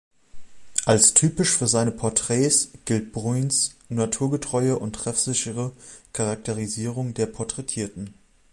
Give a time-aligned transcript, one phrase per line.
[0.87, 5.73] Als typisch für seine Porträts gilt Bruyns naturgetreue und treffsichere
[6.11, 8.11] Charakterisierung der Porträtierten.